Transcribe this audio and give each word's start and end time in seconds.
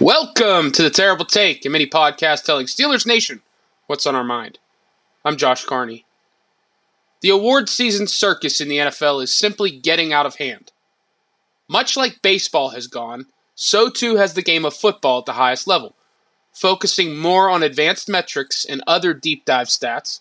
Welcome 0.00 0.72
to 0.72 0.82
the 0.82 0.88
Terrible 0.88 1.26
Take, 1.26 1.66
a 1.66 1.68
mini 1.68 1.86
podcast 1.86 2.44
telling 2.44 2.64
Steelers 2.64 3.04
Nation 3.04 3.42
what's 3.86 4.06
on 4.06 4.14
our 4.14 4.24
mind. 4.24 4.58
I'm 5.26 5.36
Josh 5.36 5.66
Carney. 5.66 6.06
The 7.20 7.28
award 7.28 7.68
season 7.68 8.06
circus 8.06 8.62
in 8.62 8.68
the 8.68 8.78
NFL 8.78 9.22
is 9.22 9.30
simply 9.30 9.70
getting 9.70 10.10
out 10.10 10.24
of 10.24 10.36
hand. 10.36 10.72
Much 11.68 11.98
like 11.98 12.22
baseball 12.22 12.70
has 12.70 12.86
gone, 12.86 13.26
so 13.54 13.90
too 13.90 14.16
has 14.16 14.32
the 14.32 14.40
game 14.40 14.64
of 14.64 14.72
football 14.72 15.18
at 15.18 15.26
the 15.26 15.34
highest 15.34 15.66
level, 15.66 15.94
focusing 16.50 17.18
more 17.18 17.50
on 17.50 17.62
advanced 17.62 18.08
metrics 18.08 18.64
and 18.64 18.82
other 18.86 19.12
deep 19.12 19.44
dive 19.44 19.66
stats, 19.66 20.20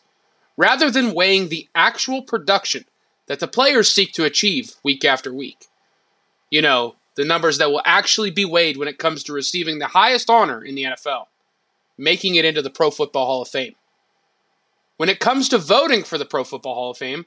rather 0.57 0.91
than 0.91 1.14
weighing 1.14 1.48
the 1.48 1.70
actual 1.73 2.21
production 2.21 2.84
that 3.27 3.39
the 3.39 3.48
players 3.48 3.89
seek 3.89 4.11
to 4.11 4.25
achieve 4.25 4.73
week 4.84 5.05
after 5.05 5.34
week. 5.34 5.68
You 6.50 6.61
know, 6.61 6.96
the 7.16 7.26
numbers 7.26 7.57
that 7.57 7.70
will 7.70 7.82
actually 7.86 8.32
be 8.32 8.46
weighed 8.46 8.78
when 8.78 8.88
it 8.88 8.98
comes 8.98 9.23
to 9.23 9.34
receiving 9.34 9.80
the 9.80 9.88
highest 9.88 10.30
honor 10.30 10.64
in 10.64 10.75
the 10.75 10.84
NFL, 10.84 11.25
making 11.97 12.36
it 12.36 12.46
into 12.46 12.61
the 12.61 12.70
Pro 12.70 12.92
Football 12.92 13.25
Hall 13.25 13.42
of 13.42 13.47
Fame. 13.47 13.75
When 14.97 15.10
it 15.10 15.20
comes 15.20 15.50
to 15.50 15.57
voting 15.57 16.04
for 16.04 16.18
the 16.18 16.25
Pro 16.25 16.43
Football 16.43 16.75
Hall 16.75 16.92
of 16.92 16.98
Fame, 16.98 17.25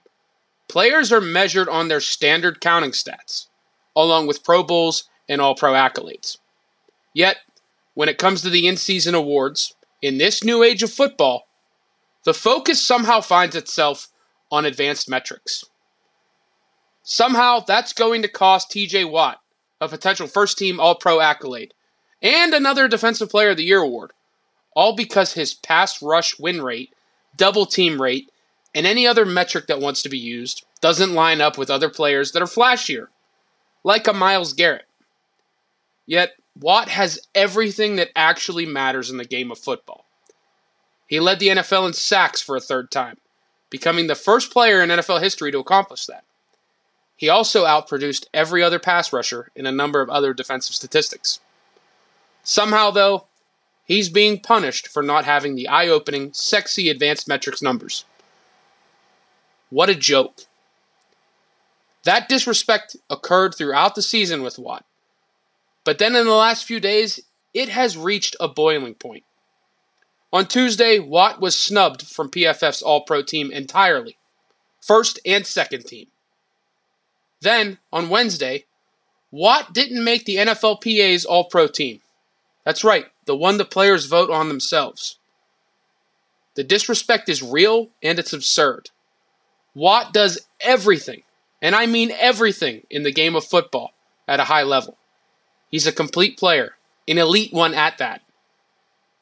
players 0.68 1.12
are 1.12 1.20
measured 1.20 1.68
on 1.68 1.88
their 1.88 2.00
standard 2.00 2.60
counting 2.60 2.92
stats, 2.92 3.48
along 3.94 4.26
with 4.26 4.44
Pro 4.44 4.62
Bowls 4.62 5.08
and 5.28 5.40
All 5.40 5.54
Pro 5.54 5.72
accolades. 5.72 6.38
Yet, 7.14 7.38
when 7.94 8.08
it 8.08 8.18
comes 8.18 8.42
to 8.42 8.50
the 8.50 8.66
in 8.66 8.76
season 8.76 9.14
awards, 9.14 9.74
in 10.00 10.18
this 10.18 10.42
new 10.42 10.62
age 10.62 10.82
of 10.82 10.90
football, 10.90 11.46
the 12.24 12.34
focus 12.34 12.80
somehow 12.80 13.20
finds 13.20 13.54
itself 13.54 14.08
on 14.50 14.64
advanced 14.64 15.08
metrics. 15.08 15.64
Somehow, 17.02 17.60
that's 17.60 17.92
going 17.92 18.22
to 18.22 18.28
cost 18.28 18.70
TJ 18.70 19.10
Watt 19.10 19.41
a 19.82 19.88
potential 19.88 20.26
first 20.26 20.56
team 20.56 20.80
All 20.80 20.94
Pro 20.94 21.20
accolade, 21.20 21.74
and 22.22 22.54
another 22.54 22.88
Defensive 22.88 23.28
Player 23.28 23.50
of 23.50 23.56
the 23.56 23.64
Year 23.64 23.80
award, 23.80 24.12
all 24.74 24.94
because 24.94 25.34
his 25.34 25.54
pass 25.54 26.00
rush 26.00 26.38
win 26.38 26.62
rate, 26.62 26.94
double 27.36 27.66
team 27.66 28.00
rate, 28.00 28.30
and 28.74 28.86
any 28.86 29.06
other 29.06 29.26
metric 29.26 29.66
that 29.66 29.80
wants 29.80 30.02
to 30.02 30.08
be 30.08 30.18
used 30.18 30.64
doesn't 30.80 31.14
line 31.14 31.40
up 31.40 31.58
with 31.58 31.70
other 31.70 31.90
players 31.90 32.32
that 32.32 32.42
are 32.42 32.46
flashier, 32.46 33.08
like 33.84 34.06
a 34.06 34.12
Myles 34.12 34.52
Garrett. 34.52 34.86
Yet, 36.06 36.36
Watt 36.58 36.88
has 36.88 37.26
everything 37.34 37.96
that 37.96 38.10
actually 38.14 38.66
matters 38.66 39.10
in 39.10 39.16
the 39.16 39.24
game 39.24 39.50
of 39.50 39.58
football. 39.58 40.04
He 41.06 41.20
led 41.20 41.40
the 41.40 41.48
NFL 41.48 41.88
in 41.88 41.92
sacks 41.92 42.40
for 42.40 42.56
a 42.56 42.60
third 42.60 42.90
time, 42.90 43.18
becoming 43.70 44.06
the 44.06 44.14
first 44.14 44.50
player 44.52 44.80
in 44.80 44.90
NFL 44.90 45.22
history 45.22 45.52
to 45.52 45.58
accomplish 45.58 46.06
that. 46.06 46.24
He 47.22 47.28
also 47.28 47.64
outproduced 47.64 48.26
every 48.34 48.64
other 48.64 48.80
pass 48.80 49.12
rusher 49.12 49.52
in 49.54 49.64
a 49.64 49.70
number 49.70 50.00
of 50.00 50.10
other 50.10 50.34
defensive 50.34 50.74
statistics. 50.74 51.38
Somehow, 52.42 52.90
though, 52.90 53.28
he's 53.84 54.08
being 54.08 54.40
punished 54.40 54.88
for 54.88 55.04
not 55.04 55.24
having 55.24 55.54
the 55.54 55.68
eye 55.68 55.86
opening, 55.86 56.32
sexy 56.32 56.88
advanced 56.88 57.28
metrics 57.28 57.62
numbers. 57.62 58.04
What 59.70 59.88
a 59.88 59.94
joke. 59.94 60.40
That 62.02 62.28
disrespect 62.28 62.96
occurred 63.08 63.54
throughout 63.54 63.94
the 63.94 64.02
season 64.02 64.42
with 64.42 64.58
Watt. 64.58 64.84
But 65.84 65.98
then 65.98 66.16
in 66.16 66.26
the 66.26 66.34
last 66.34 66.64
few 66.64 66.80
days, 66.80 67.20
it 67.54 67.68
has 67.68 67.96
reached 67.96 68.34
a 68.40 68.48
boiling 68.48 68.94
point. 68.94 69.22
On 70.32 70.44
Tuesday, 70.44 70.98
Watt 70.98 71.40
was 71.40 71.54
snubbed 71.54 72.04
from 72.04 72.32
PFF's 72.32 72.82
All 72.82 73.02
Pro 73.02 73.22
team 73.22 73.52
entirely, 73.52 74.16
first 74.80 75.20
and 75.24 75.46
second 75.46 75.86
team. 75.86 76.08
Then, 77.42 77.78
on 77.92 78.08
Wednesday, 78.08 78.66
Watt 79.32 79.72
didn't 79.72 80.04
make 80.04 80.24
the 80.24 80.36
NFLPA's 80.36 81.24
All 81.24 81.44
Pro 81.44 81.66
team. 81.66 82.00
That's 82.64 82.84
right, 82.84 83.06
the 83.26 83.34
one 83.34 83.58
the 83.58 83.64
players 83.64 84.06
vote 84.06 84.30
on 84.30 84.46
themselves. 84.46 85.18
The 86.54 86.62
disrespect 86.62 87.28
is 87.28 87.42
real 87.42 87.88
and 88.00 88.20
it's 88.20 88.32
absurd. 88.32 88.90
Watt 89.74 90.12
does 90.12 90.46
everything, 90.60 91.24
and 91.60 91.74
I 91.74 91.86
mean 91.86 92.12
everything, 92.12 92.86
in 92.88 93.02
the 93.02 93.10
game 93.10 93.34
of 93.34 93.44
football 93.44 93.92
at 94.28 94.38
a 94.38 94.44
high 94.44 94.62
level. 94.62 94.96
He's 95.68 95.86
a 95.88 95.92
complete 95.92 96.38
player, 96.38 96.76
an 97.08 97.18
elite 97.18 97.52
one 97.52 97.74
at 97.74 97.98
that. 97.98 98.20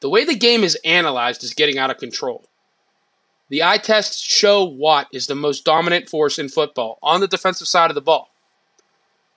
The 0.01 0.09
way 0.09 0.25
the 0.25 0.35
game 0.35 0.63
is 0.63 0.77
analyzed 0.85 1.43
is 1.43 1.55
getting 1.55 1.79
out 1.79 1.89
of 1.89 1.97
control. 1.97 2.43
The 3.51 3.63
eye 3.63 3.79
tests 3.79 4.21
show 4.21 4.63
Watt 4.63 5.09
is 5.11 5.27
the 5.27 5.35
most 5.35 5.65
dominant 5.65 6.07
force 6.07 6.39
in 6.39 6.47
football 6.47 6.97
on 7.03 7.19
the 7.19 7.27
defensive 7.27 7.67
side 7.67 7.91
of 7.91 7.95
the 7.95 8.01
ball. 8.01 8.29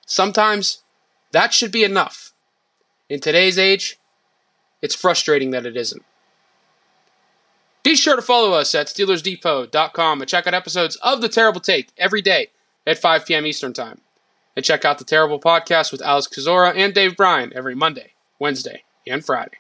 Sometimes 0.07 0.85
that 1.33 1.53
should 1.53 1.73
be 1.73 1.83
enough. 1.83 2.33
In 3.09 3.19
today's 3.19 3.59
age, 3.59 3.99
it's 4.81 4.95
frustrating 4.95 5.51
that 5.51 5.67
it 5.67 5.77
isn't. 5.77 6.05
Be 7.83 7.97
sure 7.97 8.15
to 8.15 8.23
follow 8.23 8.53
us 8.53 8.73
at 8.77 8.87
SteelersDepot.com 8.87 10.21
and 10.21 10.31
check 10.31 10.47
out 10.47 10.55
episodes 10.55 10.95
of 11.03 11.21
The 11.21 11.29
Terrible 11.29 11.61
Take 11.61 11.89
every 11.99 12.23
day 12.23 12.51
at 12.87 12.99
5 12.99 13.27
p.m. 13.27 13.47
Eastern 13.47 13.73
Time. 13.73 14.01
And 14.55 14.65
check 14.65 14.85
out 14.85 14.99
The 14.99 15.05
Terrible 15.05 15.41
Podcast 15.41 15.91
with 15.91 16.01
Alex 16.01 16.29
Kozora 16.29 16.73
and 16.77 16.95
Dave 16.95 17.17
Bryan 17.17 17.53
every 17.53 17.75
Monday, 17.75 18.13
Wednesday, 18.39 18.85
and 19.09 19.27
Friday. 19.27 19.59